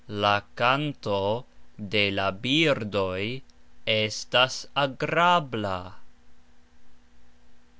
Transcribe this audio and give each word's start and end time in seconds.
La 0.21 0.41
kanto 0.59 1.17
de 1.95 1.99
la 2.19 2.31
birdoj 2.45 3.21
estas 3.97 4.57
agrabla. 4.85 5.77